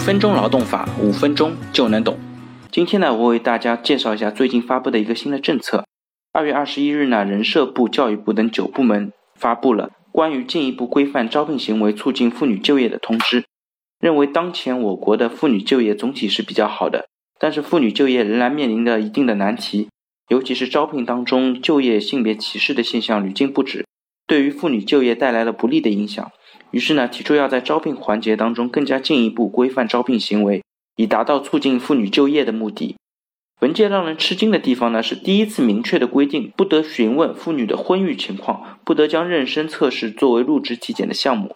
[0.00, 2.18] 分钟劳动法，五分钟就能懂。
[2.72, 5.84] 今天呢，我为大家介绍一下最近发布的一个新的政策。
[6.32, 13.44] 二月二十一日呢，人社部、教育部等九部门发布了关于进一步规范招聘行为、促进妇女就业的通知，
[14.00, 17.06] 认为当前我国的妇女就业总体是比较好的，
[17.38, 19.88] 但是妇女就业仍然面临着一定的难题，
[20.28, 23.84] 尤其是招聘当中就业性别歧视的现象屡禁不止，
[24.26, 26.32] 对于妇女就业带来了不利的影响。
[26.70, 30.62] 于是呢，提出要在招聘环节当中更加进一步规范招聘行为，
[30.96, 32.96] 以达到促进妇女就业的目的。
[33.60, 41.54] 文件让人吃惊的地方呢，是第一次明确的规定，不得询问妇女的婚育情况，不得将妊娠测试作为入职体检的项目。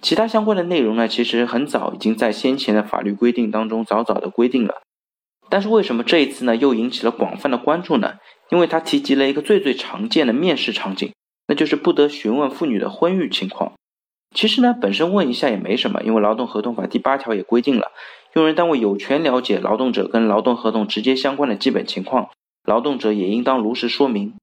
[0.00, 4.82] 其他相关的内容呢，其实很早已经在先前的法律规定当中早早的规定了。
[5.48, 8.14] 但是为什么这一次呢，又引起了广泛的关注呢？
[8.50, 11.12] 因为它提及了一个最最常见的面试场景，
[11.48, 13.72] 那就是不得询问妇女的婚育情况。
[14.34, 17.92] 其实呢，本身问一下也没什么，因为劳动合同法第八条也规定了，
[18.34, 22.28] 用人单位有权了解劳动者跟劳动合同直接相关的基本情况，
[22.64, 24.34] 劳动者也应当如实说明。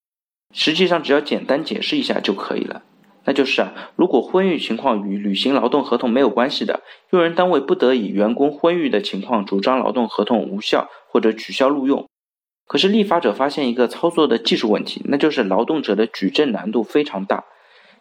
[0.54, 2.84] 实际上，只要简单解释一下就可以了。
[3.26, 12.08] 那就是啊，如果婚育情况与履行劳动合同没有关系的，用人单位不得以员工婚育的情况主张劳动合同无效或者取消录用。
[12.66, 17.46] 可是立法者发现一个操作的技术问题，那就是劳动者的举证难度非常大。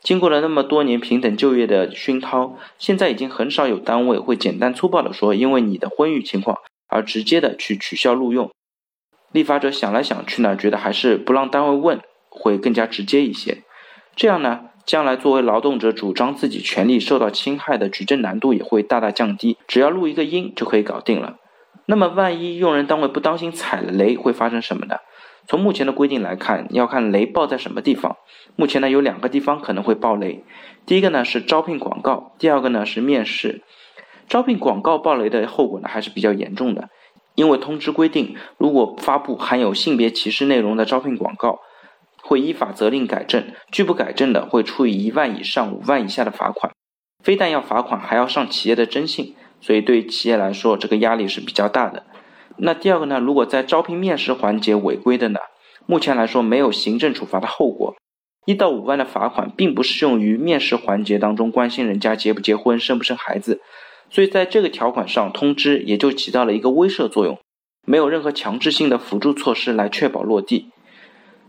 [0.03, 6.59] 经过了那么多年平等就业的熏陶，现在已经很少有单位会简单粗暴的说，因为你的婚育情况
[6.89, 8.51] 而直接的去取消录用。
[9.33, 13.65] 立法者想来想去呢，觉得还是不让单位问会更加直接一些。
[14.15, 21.37] 这样呢，将来作为劳动者主张自己权利受到侵害的举证难度也会大大降低，只要录一个音就可以搞定了。
[21.87, 24.97] 那么万一用人单位不当心踩了雷，会发生什么呢？
[25.49, 28.17] 从目前的规定来看，要看雷爆在什么地方。
[28.57, 30.45] 目前呢，有两个地方可能会爆雷。
[30.85, 33.63] 第一个呢是招聘广告，第二个呢是面试。
[34.29, 36.89] 招聘广告爆雷的后果呢还是比较严重的，
[37.37, 41.61] 因为通知规定，如果发布含有性别歧视内容的招聘广告，
[42.23, 46.73] 会依法责令改正，拒不改正的会处以一万以上五万以下的罚款。
[47.23, 52.05] 非但要罚款，还要上企业的征信，所以对企业来说，这个压力是比较大的。
[52.59, 53.19] 那第二个呢？
[53.21, 55.41] 如果在招聘面试环节违规的呢？
[55.87, 57.95] 目前来说没有行政处罚的后果，
[58.45, 63.61] 一到五万的罚款并不适用于面试环节当中关心人家结不结婚、生不生孩子，
[64.11, 67.39] 所以在这个条款上，通知也就起到了一个威慑作用，
[67.87, 70.71] 没有任何强制性的辅助措施来确保落地。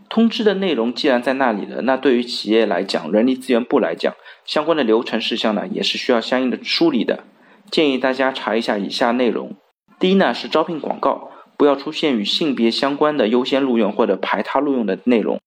[0.08, 4.14] 通知的内容既然在那里了，那对于企业来讲，人力资源部来讲，
[4.44, 7.24] 相关的流程事项呢，也是需要相应的梳理的。
[7.70, 9.56] 建议大家查一下以下内容。
[9.98, 15.40] 第一呢是招聘广告不要出现与性别相关的优先录用或者排他录用的内容。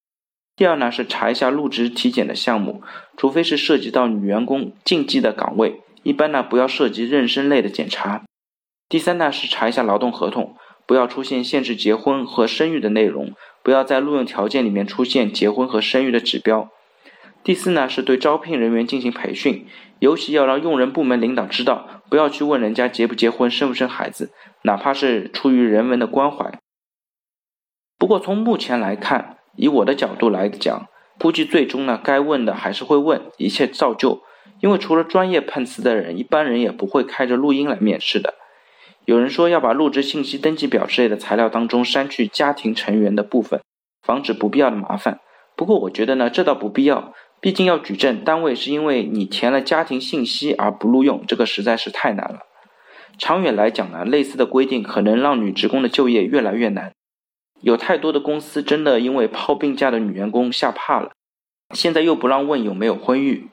[0.57, 2.83] 第二呢是查一下入职体检的项目，
[3.15, 8.23] 除非是涉及到女员工禁忌的岗位，一般呢不要涉及妊娠类的检查。
[8.89, 13.31] 第三呢是查一下劳动合同，不要出现限制结婚和生育的内容，
[13.63, 16.69] 不要在录用条件里面出现结婚和生育的指标。
[17.43, 19.65] 第四呢，是对招聘人员进行培训，
[19.99, 24.33] 尤其要让用人部门领导知道，不要去问人家结不结婚、生不生孩子，
[24.63, 26.59] 哪怕是出于人文的关怀。
[27.97, 34.21] 不过从目前来看，以我的角度来讲，估计最终呢，该问的还是会问，一切照旧。
[34.59, 38.33] 因为除了专业碰瓷的人，一般人也不会开着录音来面试的。
[39.05, 43.61] 有人说要把入职信息登记表之类的材料当中删去家庭成员的部分，
[44.05, 45.21] 防止不必要的麻烦。
[45.55, 47.13] 不过我觉得呢，这倒不必要。
[47.41, 52.41] 毕竟要举证，单位是因为你填了家庭信息而不录用，这个实在是太难了。
[53.17, 56.93] 长远来讲呢，类似的规定可能让女职工的就业越来越难。
[57.61, 61.13] 有太多的公司真的因为抛病假的女员工吓怕了，
[61.73, 63.49] 现在又不让问有没有婚育，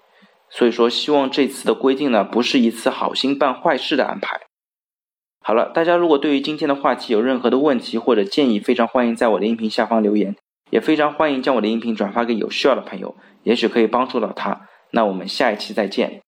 [0.50, 4.42] 所以说希望这次的规定呢，不是一次好心办坏事的安排。
[5.40, 10.36] 好了，大家如果对于今天的话题有任何的问题或者建议，非常欢迎在我的音频下方留言。
[10.70, 13.16] 也非常欢迎将我的音频转发给有需要的朋友，
[13.48, 14.68] 也许可以帮助到他。
[14.90, 16.20] 那我们下一期再见。